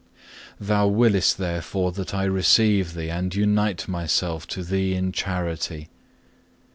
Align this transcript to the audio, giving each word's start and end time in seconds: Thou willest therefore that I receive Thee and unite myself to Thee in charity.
Thou 0.59 0.87
willest 0.87 1.37
therefore 1.37 1.91
that 1.91 2.11
I 2.11 2.23
receive 2.23 2.95
Thee 2.95 3.11
and 3.11 3.35
unite 3.35 3.87
myself 3.87 4.47
to 4.47 4.63
Thee 4.63 4.95
in 4.95 5.11
charity. 5.11 5.89